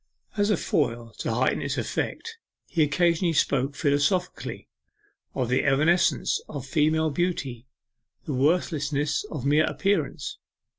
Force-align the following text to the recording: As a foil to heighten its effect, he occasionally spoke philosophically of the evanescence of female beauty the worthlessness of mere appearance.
As 0.35 0.49
a 0.49 0.57
foil 0.57 1.13
to 1.19 1.31
heighten 1.31 1.61
its 1.61 1.77
effect, 1.77 2.39
he 2.65 2.81
occasionally 2.81 3.33
spoke 3.33 3.75
philosophically 3.75 4.67
of 5.35 5.47
the 5.47 5.63
evanescence 5.63 6.41
of 6.49 6.65
female 6.65 7.11
beauty 7.11 7.67
the 8.25 8.33
worthlessness 8.33 9.23
of 9.29 9.45
mere 9.45 9.65
appearance. 9.65 10.39